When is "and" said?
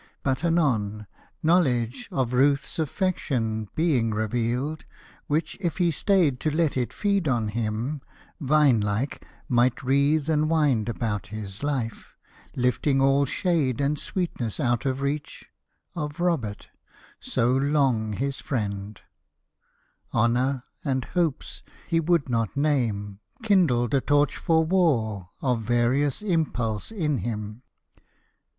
10.27-10.49, 13.79-13.99, 20.83-21.05